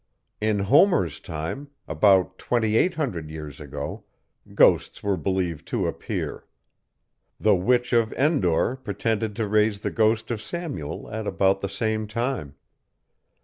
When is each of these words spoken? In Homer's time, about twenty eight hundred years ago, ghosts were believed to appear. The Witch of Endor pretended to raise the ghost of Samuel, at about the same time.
In 0.41 0.57
Homer's 0.57 1.19
time, 1.19 1.69
about 1.87 2.39
twenty 2.39 2.75
eight 2.75 2.95
hundred 2.95 3.29
years 3.29 3.59
ago, 3.61 4.03
ghosts 4.55 5.03
were 5.03 5.15
believed 5.15 5.67
to 5.67 5.85
appear. 5.85 6.47
The 7.39 7.55
Witch 7.55 7.93
of 7.93 8.11
Endor 8.13 8.77
pretended 8.83 9.35
to 9.35 9.47
raise 9.47 9.81
the 9.81 9.91
ghost 9.91 10.31
of 10.31 10.41
Samuel, 10.41 11.07
at 11.11 11.27
about 11.27 11.61
the 11.61 11.69
same 11.69 12.07
time. 12.07 12.55